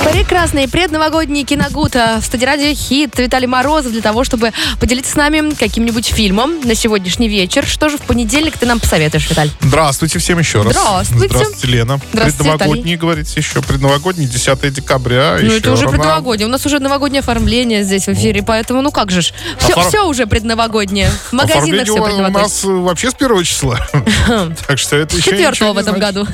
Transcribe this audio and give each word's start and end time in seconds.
Прекрасный 0.00 0.66
предновогодний 0.68 1.44
киногуд 1.44 1.94
в 1.94 2.22
студии 2.22 2.44
радио 2.44 2.74
Хит 2.74 3.16
Виталий 3.18 3.46
Морозов 3.46 3.92
для 3.92 4.02
того, 4.02 4.24
чтобы 4.24 4.52
поделиться 4.80 5.12
с 5.12 5.14
нами 5.14 5.54
каким-нибудь 5.54 6.06
фильмом 6.08 6.60
на 6.64 6.74
сегодняшний 6.74 7.28
вечер. 7.28 7.64
Что 7.64 7.88
же 7.88 7.98
в 7.98 8.02
понедельник 8.02 8.56
ты 8.58 8.66
нам 8.66 8.80
посоветуешь, 8.80 9.30
Виталь? 9.30 9.50
Здравствуйте 9.60 10.18
всем 10.18 10.38
еще 10.40 10.62
раз. 10.62 10.72
Здравствуйте. 10.72 11.28
Здравствуйте, 11.34 11.66
Лена. 11.68 12.00
Здравствуйте, 12.12 12.50
предновогодний, 12.50 12.96
говорите, 12.96 13.32
еще 13.36 13.62
предновогодний, 13.62 14.26
10 14.26 14.72
декабря. 14.72 15.38
Ну, 15.40 15.52
это 15.52 15.72
уже 15.72 15.84
рано. 15.84 15.96
предновогоднее. 15.96 16.48
У 16.48 16.50
нас 16.50 16.66
уже 16.66 16.80
новогоднее 16.80 17.20
оформление 17.20 17.84
здесь 17.84 18.06
в 18.06 18.12
эфире, 18.12 18.42
поэтому, 18.42 18.82
ну 18.82 18.90
как 18.90 19.10
же 19.12 19.22
ж. 19.22 19.32
Все, 19.58 19.72
Офор- 19.74 19.88
все 19.88 20.08
уже 20.08 20.26
предновогоднее. 20.26 21.10
В 21.30 21.32
магазинах 21.34 21.84
все 21.84 21.92
у- 21.92 22.02
у 22.02 22.04
предновогоднее. 22.04 22.42
нас 22.42 22.64
э, 22.64 22.68
вообще 22.68 23.10
с 23.10 23.14
первого 23.14 23.44
числа. 23.44 23.78
Так 24.66 24.78
что 24.78 24.96
это 24.96 25.16
еще 25.16 25.30
Четвертого 25.30 25.74
в 25.74 25.78
этом 25.78 25.98
году. 26.00 26.26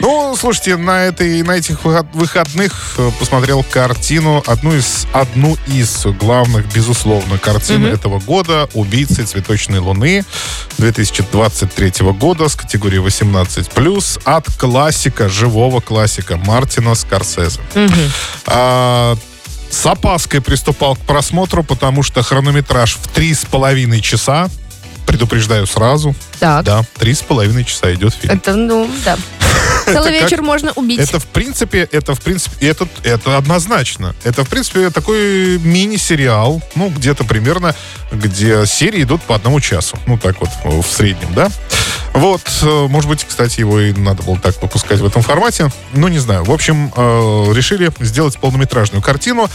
Ну, 0.00 0.36
слушайте, 0.38 0.76
на, 0.76 1.04
этой, 1.04 1.42
на 1.42 1.52
этих 1.52 1.84
выход- 1.84 2.06
выходных 2.14 2.94
э, 2.98 3.10
посмотрел 3.18 3.62
картину, 3.62 4.42
одну 4.46 4.74
из, 4.74 5.06
одну 5.12 5.56
из 5.68 6.04
главных, 6.18 6.66
безусловно, 6.74 7.38
картин 7.38 7.86
этого 7.86 8.18
года 8.20 8.68
«Убийцы 8.74 9.24
цветочной 9.24 9.78
луны» 9.78 10.24
2023 10.78 11.92
года 12.12 12.48
с 12.48 12.54
категории 12.56 13.00
18+, 13.00 14.20
от 14.24 14.46
классика, 14.58 15.28
живого 15.28 15.80
классика 15.80 16.36
Мартина 16.36 16.94
Скорсезе. 16.94 17.60
А, 18.46 19.16
с 19.70 19.86
опаской 19.86 20.40
приступал 20.40 20.96
к 20.96 21.00
просмотру, 21.00 21.62
потому 21.62 22.02
что 22.02 22.22
хронометраж 22.22 22.96
в 22.96 23.08
три 23.08 23.32
с 23.32 23.44
половиной 23.44 24.00
часа, 24.00 24.48
предупреждаю 25.06 25.66
сразу, 25.66 26.14
Так. 26.40 26.64
да, 26.64 26.82
три 26.98 27.12
с 27.14 27.20
половиной 27.20 27.64
часа 27.64 27.92
идет 27.94 28.14
фильм. 28.14 28.34
Это, 28.34 28.54
ну, 28.54 28.88
да. 29.04 29.18
Целый 29.84 30.12
вечер 30.12 30.42
можно 30.42 30.72
убить. 30.72 31.00
Это 31.00 31.18
в 31.18 31.26
принципе, 31.26 31.88
это 31.90 32.14
в 32.14 32.20
принципе, 32.20 32.66
это, 32.66 32.88
это 33.02 33.36
однозначно. 33.36 34.14
Это 34.24 34.44
в 34.44 34.48
принципе 34.48 34.90
такой 34.90 35.58
мини-сериал, 35.58 36.62
ну 36.74 36.90
где-то 36.90 37.24
примерно, 37.24 37.74
где 38.12 38.66
серии 38.66 39.02
идут 39.02 39.22
по 39.22 39.34
одному 39.34 39.60
часу, 39.60 39.98
ну 40.06 40.18
так 40.18 40.36
вот 40.40 40.50
в 40.64 40.86
среднем, 40.90 41.34
да. 41.34 41.50
Вот, 42.14 42.42
э, 42.62 42.86
может 42.88 43.10
быть, 43.10 43.24
кстати, 43.24 43.58
его 43.58 43.80
и 43.80 43.92
надо 43.92 44.22
было 44.22 44.38
так 44.38 44.60
выпускать 44.62 45.00
в 45.00 45.06
этом 45.06 45.20
формате, 45.22 45.70
ну 45.92 46.06
не 46.06 46.20
знаю. 46.20 46.44
В 46.44 46.52
общем, 46.52 46.92
э, 46.96 47.52
решили 47.52 47.90
сделать 47.98 48.38
полнометражную 48.38 49.02
картину, 49.02 49.48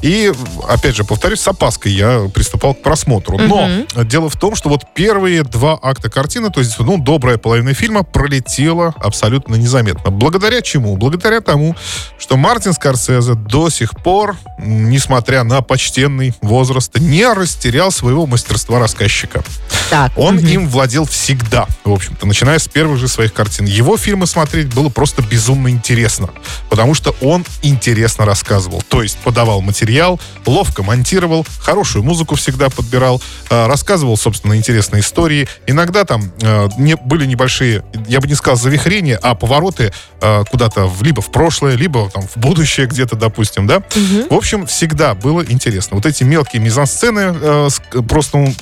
и 0.00 0.32
опять 0.68 0.94
же 0.94 1.02
повторюсь, 1.02 1.40
с 1.40 1.48
опаской 1.48 1.90
я 1.90 2.30
приступал 2.32 2.74
к 2.74 2.82
просмотру. 2.82 3.38
Но 3.38 3.68
дело 4.04 4.28
в 4.28 4.36
том, 4.36 4.54
что 4.54 4.68
вот 4.68 4.82
первые 4.94 5.42
два 5.42 5.78
акта 5.80 6.08
картины, 6.08 6.50
то 6.50 6.60
есть 6.60 6.78
ну 6.78 6.98
добрая 6.98 7.36
половина 7.36 7.74
фильма 7.74 8.04
пролетела 8.04 8.94
абсолютно 8.98 9.56
незаметно. 9.56 10.10
Благодаря 10.10 10.60
чему? 10.62 10.96
Благодаря 10.96 11.40
тому, 11.40 11.74
что 12.18 12.36
Мартин 12.36 12.74
Скорсезе 12.74 13.34
до 13.34 13.70
сих 13.70 13.90
пор, 14.02 14.36
несмотря 14.58 15.42
на 15.42 15.62
почтенный 15.62 16.34
возраст, 16.42 16.96
не 16.98 17.26
растерял 17.26 17.90
своего 17.90 18.26
мастерства 18.26 18.78
рассказчика. 18.78 19.42
Так. 19.90 20.12
Он 20.16 20.36
мгм. 20.36 20.46
им 20.46 20.68
владел 20.68 21.06
всегда, 21.06 21.66
в 21.84 21.92
общем-то, 22.04 22.26
начиная 22.26 22.58
с 22.58 22.68
первых 22.68 22.98
же 22.98 23.08
своих 23.08 23.32
картин. 23.32 23.64
Его 23.64 23.96
фильмы 23.96 24.26
смотреть 24.26 24.68
было 24.74 24.88
просто 24.88 25.22
безумно 25.22 25.68
интересно, 25.68 26.28
потому 26.68 26.94
что 26.94 27.14
он 27.20 27.44
интересно 27.62 28.24
рассказывал. 28.24 28.82
То 28.82 29.02
есть 29.02 29.16
подавал 29.18 29.60
материал, 29.60 30.20
ловко 30.44 30.82
монтировал, 30.82 31.46
хорошую 31.58 32.04
музыку 32.04 32.34
всегда 32.34 32.68
подбирал, 32.68 33.22
э, 33.50 33.66
рассказывал, 33.66 34.16
собственно, 34.16 34.56
интересные 34.56 35.00
истории. 35.00 35.48
Иногда 35.66 36.04
там 36.04 36.30
э, 36.40 36.68
не, 36.78 36.96
были 36.96 37.24
небольшие, 37.24 37.84
я 38.06 38.20
бы 38.20 38.28
не 38.28 38.34
сказал 38.34 38.56
завихрения, 38.56 39.18
а 39.22 39.34
повороты 39.34 39.92
э, 40.20 40.44
куда-то 40.50 40.90
либо 41.00 41.22
в 41.22 41.30
прошлое, 41.30 41.76
либо 41.76 42.10
там 42.10 42.26
в 42.26 42.36
будущее 42.36 42.86
где-то, 42.86 43.16
допустим, 43.16 43.66
да. 43.66 43.82
В 44.30 44.34
общем, 44.34 44.66
всегда 44.66 45.14
было 45.14 45.44
интересно. 45.44 45.96
Вот 45.96 46.06
эти 46.06 46.24
мелкие 46.24 46.60
мизансцены 46.60 47.34
э, 47.40 47.68
просто 48.08 48.52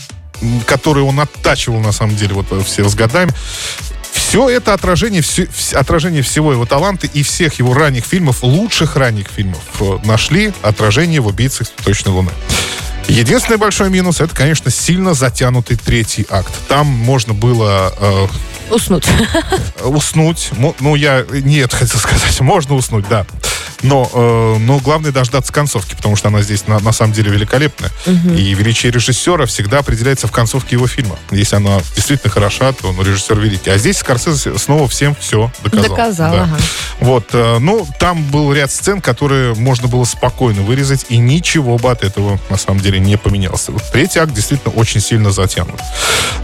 которые 0.66 1.04
он 1.04 1.18
оттачивал, 1.20 1.80
на 1.80 1.92
самом 1.92 2.16
деле, 2.16 2.34
вот 2.34 2.46
э, 2.50 2.62
все 2.64 2.88
с 2.88 2.94
годами. 2.94 3.32
Все 4.12 4.48
это 4.50 4.74
отражение, 4.74 5.22
все, 5.22 5.44
вс- 5.44 5.74
отражение 5.74 6.22
всего 6.22 6.52
его 6.52 6.66
таланта 6.66 7.06
и 7.06 7.22
всех 7.22 7.54
его 7.58 7.74
ранних 7.74 8.04
фильмов, 8.04 8.42
лучших 8.42 8.96
ранних 8.96 9.28
фильмов, 9.28 9.60
э, 9.80 9.98
нашли 10.04 10.52
отражение 10.62 11.20
в 11.20 11.26
«Убийцах 11.26 11.68
цветочной 11.68 12.12
луны». 12.12 12.30
Единственный 13.08 13.56
большой 13.56 13.90
минус 13.90 14.20
это, 14.20 14.34
конечно, 14.34 14.70
сильно 14.70 15.12
затянутый 15.14 15.76
третий 15.76 16.24
акт. 16.30 16.52
Там 16.68 16.86
можно 16.86 17.34
было 17.34 17.92
э, 17.98 18.26
Уснуть. 18.70 19.06
уснуть. 19.84 20.50
Ну, 20.78 20.94
я 20.94 21.24
нет, 21.30 21.72
хотел 21.74 21.98
сказать, 22.00 22.40
можно 22.40 22.74
уснуть, 22.74 23.06
да. 23.08 23.26
Но, 23.82 24.08
э, 24.12 24.56
но 24.60 24.78
главное 24.78 25.12
дождаться 25.12 25.52
концовки, 25.52 25.94
потому 25.94 26.16
что 26.16 26.28
она 26.28 26.42
здесь 26.42 26.66
на, 26.66 26.78
на 26.80 26.92
самом 26.92 27.12
деле 27.12 27.30
великолепная. 27.30 27.90
И 28.06 28.54
величие 28.54 28.92
режиссера 28.92 29.46
всегда 29.46 29.78
определяется 29.80 30.26
в 30.26 30.32
концовке 30.32 30.76
его 30.76 30.86
фильма. 30.86 31.18
Если 31.30 31.56
она 31.56 31.80
действительно 31.94 32.30
хороша, 32.32 32.72
то 32.72 32.92
ну, 32.92 33.02
режиссер 33.02 33.38
великий. 33.38 33.70
А 33.70 33.78
здесь 33.78 33.98
Скорсезе 33.98 34.58
снова 34.58 34.88
всем 34.88 35.14
все 35.18 35.50
доказал. 35.62 35.90
Доказал, 35.90 36.32
Да. 36.32 36.42
ага. 36.44 36.58
Вот, 37.00 37.26
э, 37.32 37.58
ну, 37.58 37.86
там 37.98 38.22
был 38.30 38.52
ряд 38.52 38.70
сцен, 38.70 39.00
которые 39.00 39.54
можно 39.54 39.88
было 39.88 40.04
спокойно 40.04 40.62
вырезать, 40.62 41.06
и 41.08 41.18
ничего 41.18 41.78
бы 41.78 41.90
от 41.90 42.04
этого, 42.04 42.38
на 42.50 42.56
самом 42.56 42.80
деле, 42.80 43.00
не 43.00 43.16
поменялось. 43.16 43.68
Вот 43.68 43.82
Третий 43.92 44.18
акт 44.20 44.32
действительно 44.32 44.74
очень 44.74 45.00
сильно 45.00 45.30
затянут. 45.30 45.80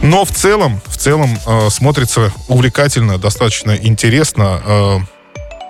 Но 0.03 0.25
в 0.25 0.31
целом, 0.31 0.81
в 0.87 0.97
целом 0.97 1.39
э, 1.47 1.71
смотрится 1.71 2.33
увлекательно, 2.49 3.19
достаточно 3.19 3.77
интересно. 3.77 4.61
э, 4.65 4.99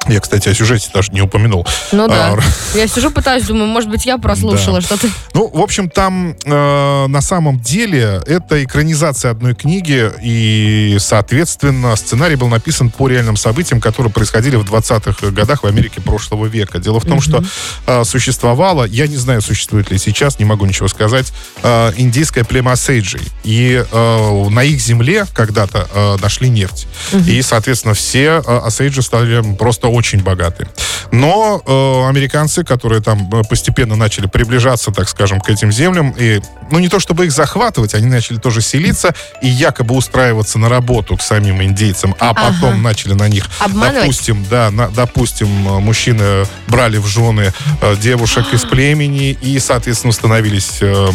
я, 0.08 0.20
кстати, 0.20 0.48
о 0.48 0.54
сюжете 0.54 0.90
даже 0.92 1.12
не 1.12 1.20
упомянул. 1.20 1.66
Ну 1.92 2.08
да. 2.08 2.34
А, 2.34 2.76
Я 2.76 2.86
сижу, 2.88 3.10
пытаюсь, 3.10 3.44
думаю, 3.44 3.66
может 3.66 3.90
быть, 3.90 4.06
я 4.06 4.18
прослушала 4.18 4.80
Да. 4.80 4.86
что-то. 4.86 5.08
Ну, 5.34 5.48
в 5.48 5.60
общем, 5.60 5.90
там 5.90 6.36
э, 6.44 7.06
на 7.06 7.20
самом 7.20 7.60
деле 7.60 8.20
это 8.26 8.62
экранизация 8.64 9.30
одной 9.30 9.54
книги, 9.54 10.10
и, 10.22 10.96
соответственно, 11.00 11.96
сценарий 11.96 12.36
был 12.36 12.48
написан 12.48 12.90
по 12.90 13.08
реальным 13.08 13.36
событиям, 13.36 13.80
которые 13.80 14.12
происходили 14.12 14.56
в 14.56 14.64
20-х 14.64 15.30
годах 15.30 15.62
в 15.62 15.66
Америке 15.66 16.00
прошлого 16.00 16.46
века. 16.46 16.78
Дело 16.78 17.00
в 17.00 17.04
том, 17.04 17.20
что 17.20 17.42
э, 17.86 18.04
существовало, 18.04 18.84
я 18.84 19.06
не 19.06 19.16
знаю, 19.16 19.42
существует 19.42 19.90
ли 19.90 19.98
сейчас, 19.98 20.38
не 20.38 20.44
могу 20.44 20.66
ничего 20.66 20.88
сказать, 20.88 21.32
э, 21.62 21.92
индийское 21.96 22.44
племя 22.44 22.72
Асейджи. 22.72 23.20
И 23.44 23.84
э, 23.90 24.48
на 24.50 24.62
их 24.62 24.80
земле 24.80 25.26
когда-то 25.34 25.88
э, 25.92 26.16
нашли 26.22 26.48
нефть. 26.48 26.86
И, 27.26 27.42
соответственно, 27.42 27.94
все 27.94 28.42
э, 28.46 28.60
стали 29.02 29.56
просто 29.56 29.88
очень 29.98 30.22
богаты. 30.22 30.66
Но 31.10 31.60
э, 31.66 32.08
американцы, 32.08 32.64
которые 32.64 33.02
там 33.02 33.28
э, 33.32 33.42
постепенно 33.48 33.96
начали 33.96 34.26
приближаться, 34.26 34.90
так 34.92 35.08
скажем, 35.08 35.40
к 35.40 35.48
этим 35.50 35.72
землям, 35.72 36.14
и, 36.18 36.40
ну, 36.70 36.78
не 36.78 36.88
то 36.88 37.00
чтобы 37.00 37.26
их 37.26 37.32
захватывать, 37.32 37.94
они 37.94 38.06
начали 38.06 38.36
тоже 38.38 38.60
селиться 38.62 39.14
и 39.42 39.48
якобы 39.48 39.94
устраиваться 39.94 40.58
на 40.58 40.68
работу 40.68 41.16
к 41.16 41.22
самим 41.22 41.62
индейцам, 41.62 42.14
а 42.20 42.32
потом 42.34 42.70
Ага. 42.70 42.76
начали 42.78 43.14
на 43.14 43.28
них, 43.28 43.44
Обманывать? 43.58 44.02
допустим, 44.02 44.46
да, 44.50 44.70
на- 44.70 44.88
допустим, 44.88 45.48
э, 45.68 45.80
мужчины 45.80 46.44
брали 46.68 46.98
в 46.98 47.06
жены 47.06 47.52
э, 47.80 47.96
девушек 47.96 48.46
из 48.52 48.64
племени 48.64 49.30
и, 49.32 49.58
соответственно, 49.58 50.12
становились, 50.12 50.78
э, 50.80 51.08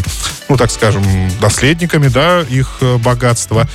ну, 0.49 0.57
так 0.57 0.71
скажем, 0.71 1.03
наследниками, 1.39 2.07
да, 2.07 2.41
их 2.41 2.77
э, 2.81 2.97
богатства. 2.97 3.67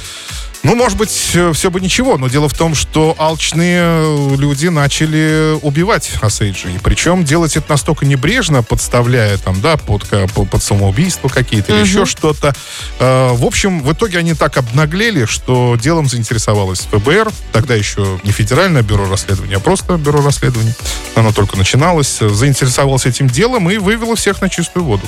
Ну, 0.64 0.74
может 0.74 0.98
быть, 0.98 1.10
все 1.10 1.70
бы 1.70 1.80
ничего, 1.80 2.18
но 2.18 2.28
дело 2.28 2.48
в 2.48 2.54
том, 2.54 2.74
что 2.74 3.14
алчные 3.16 3.80
э, 3.80 4.34
люди 4.36 4.66
начали 4.66 5.56
убивать 5.62 6.10
Осейджи. 6.20 6.72
И 6.72 6.78
причем 6.78 7.24
делать 7.24 7.56
это 7.56 7.70
настолько 7.70 8.04
небрежно, 8.04 8.62
подставляя 8.64 9.38
там, 9.38 9.60
да, 9.60 9.76
под, 9.76 10.04
под 10.50 10.62
самоубийство 10.62 11.28
какие-то 11.28 11.72
или 11.72 11.80
еще 11.86 12.04
что-то. 12.06 12.54
Э, 12.98 13.32
В 13.34 13.44
общем, 13.44 13.82
в 13.82 13.92
итоге 13.92 14.18
они 14.18 14.34
так 14.34 14.56
обнаглели, 14.56 15.26
что 15.26 15.76
делом 15.80 16.08
заинтересовалось 16.08 16.80
ФБР. 16.90 17.30
Тогда 17.52 17.74
еще 17.76 18.18
не 18.24 18.32
Федеральное 18.32 18.82
бюро 18.82 19.08
расследований, 19.08 19.54
а 19.54 19.60
просто 19.60 19.96
бюро 19.96 20.22
расследований. 20.22 20.74
Оно 21.14 21.32
только 21.32 21.56
начиналось. 21.56 22.18
Заинтересовалось 22.18 23.06
этим 23.06 23.28
делом 23.28 23.70
и 23.70 23.78
вывело 23.78 24.16
всех 24.16 24.40
на 24.40 24.48
чистую 24.48 24.84
воду. 24.84 25.06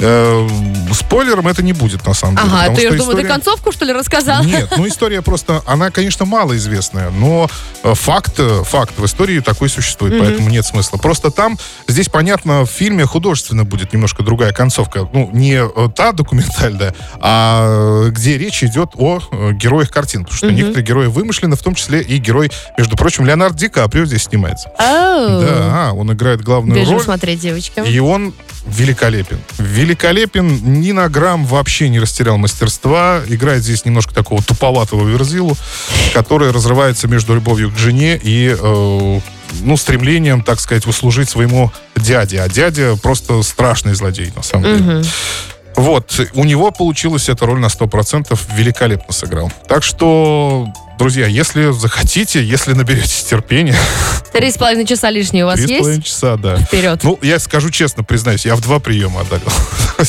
Э, 0.00 0.48
Спойлером 0.92 1.48
это 1.48 1.62
не 1.62 1.72
будет, 1.72 2.06
на 2.06 2.14
самом 2.14 2.36
деле. 2.36 2.48
Ага, 2.52 2.74
ты, 2.74 2.82
я 2.82 2.90
думаю, 2.90 2.98
ты 2.98 3.22
история- 3.22 3.28
концовку, 3.28 3.72
что 3.72 3.84
ли, 3.84 3.92
рассказал? 3.92 4.44
нет, 4.44 4.72
ну 4.76 4.86
история 4.86 5.22
просто, 5.22 5.62
она, 5.66 5.90
конечно, 5.90 6.24
малоизвестная, 6.24 7.10
но 7.10 7.48
э, 7.82 7.94
факт, 7.94 8.34
э, 8.38 8.62
факт 8.64 8.98
в 8.98 9.04
истории 9.04 9.40
такой 9.40 9.68
существует, 9.68 10.18
поэтому 10.18 10.48
нет 10.48 10.64
смысла. 10.64 10.98
Просто 10.98 11.30
там, 11.30 11.58
здесь, 11.86 12.08
понятно, 12.08 12.64
в 12.64 12.70
фильме 12.70 13.04
художественно 13.06 13.64
будет 13.64 13.92
немножко 13.92 14.22
другая 14.22 14.52
концовка. 14.52 15.08
Ну, 15.12 15.30
не 15.32 15.60
та 15.90 16.12
документальная, 16.12 16.94
а 17.20 18.08
где 18.10 18.38
речь 18.38 18.62
идет 18.62 18.90
о 18.94 19.20
героях 19.52 19.90
картин. 19.90 20.24
Потому 20.24 20.36
что 20.36 20.50
некоторые 20.50 20.84
герои 20.84 21.06
вымышлены, 21.06 21.56
в 21.56 21.62
том 21.62 21.74
числе 21.74 22.00
и 22.02 22.18
герой, 22.18 22.50
между 22.76 22.96
прочим, 22.96 23.26
Леонард 23.26 23.56
Ди 23.56 23.68
Каприо 23.68 24.04
здесь 24.04 24.24
снимается. 24.24 24.68
Оу. 24.78 25.40
Да, 25.40 25.92
он 25.94 26.12
играет 26.12 26.42
главную 26.42 26.80
Бежим 26.80 26.94
роль. 26.94 27.04
смотреть, 27.04 27.40
девочки. 27.40 27.80
И 27.86 27.98
он 27.98 28.34
великолепен. 28.66 29.40
великолепен, 29.58 29.87
ни 30.42 30.92
на 30.92 31.08
грамм 31.08 31.44
вообще 31.44 31.88
не 31.88 31.98
растерял 32.00 32.38
мастерства. 32.38 33.20
Играет 33.28 33.62
здесь 33.62 33.84
немножко 33.84 34.14
такого 34.14 34.42
туповатого 34.42 35.08
Верзилу, 35.08 35.56
который 36.14 36.50
разрывается 36.50 37.08
между 37.08 37.34
любовью 37.34 37.70
к 37.70 37.78
жене 37.78 38.18
и 38.22 38.56
э, 38.58 39.20
ну, 39.60 39.76
стремлением, 39.76 40.42
так 40.42 40.60
сказать, 40.60 40.86
услужить 40.86 41.28
своему 41.28 41.72
дяде. 41.96 42.40
А 42.40 42.48
дядя 42.48 42.96
просто 42.96 43.42
страшный 43.42 43.94
злодей, 43.94 44.32
на 44.34 44.42
самом 44.42 44.64
деле. 44.64 45.02
Вот, 45.76 46.20
у 46.34 46.42
него 46.42 46.72
получилась 46.72 47.28
эта 47.28 47.46
роль 47.46 47.60
на 47.60 47.66
100%, 47.66 48.36
великолепно 48.56 49.12
сыграл. 49.12 49.52
Так 49.68 49.84
что, 49.84 50.66
друзья, 50.98 51.26
если 51.26 51.70
захотите, 51.70 52.44
если 52.44 52.72
наберетесь 52.72 53.22
терпения... 53.24 53.76
Три 54.38 54.52
с 54.52 54.56
половиной 54.56 54.86
часа 54.86 55.10
лишние 55.10 55.42
у 55.42 55.48
вас 55.48 55.58
есть? 55.58 55.68
Три 55.68 55.76
с 55.78 55.80
половиной 55.80 56.02
часа, 56.02 56.36
да. 56.36 56.56
Вперед. 56.58 57.00
Ну, 57.02 57.18
я 57.22 57.40
скажу 57.40 57.70
честно, 57.70 58.04
признаюсь, 58.04 58.46
я 58.46 58.54
в 58.54 58.60
два 58.60 58.78
приема 58.78 59.22
отдалил. 59.22 59.48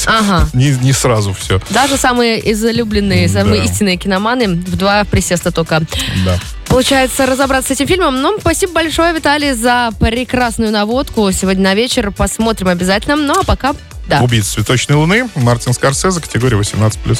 Ага. 0.05 0.47
не, 0.53 0.69
не 0.83 0.93
сразу 0.93 1.33
все. 1.33 1.59
Даже 1.71 1.97
самые 1.97 2.51
излюбленные, 2.51 3.27
самые 3.27 3.63
да. 3.63 3.71
истинные 3.71 3.97
киноманы 3.97 4.47
в 4.49 4.75
два 4.75 5.03
присеста 5.03 5.51
только. 5.51 5.81
Да. 6.25 6.39
Получается, 6.67 7.25
разобраться 7.25 7.69
с 7.69 7.71
этим 7.71 7.87
фильмом. 7.87 8.21
Ну, 8.21 8.37
спасибо 8.39 8.73
большое, 8.73 9.13
Виталий, 9.13 9.53
за 9.53 9.89
прекрасную 9.99 10.71
наводку. 10.71 11.31
Сегодня 11.31 11.63
на 11.63 11.73
вечер 11.73 12.11
посмотрим 12.11 12.67
обязательно. 12.67 13.15
Ну, 13.15 13.39
а 13.39 13.43
пока 13.43 13.73
да. 14.07 14.21
«Убийц 14.21 14.47
цветочной 14.47 14.95
луны», 14.95 15.29
Мартин 15.35 15.73
Скорсезе, 15.73 16.19
категория 16.19 16.57
18+. 16.57 17.19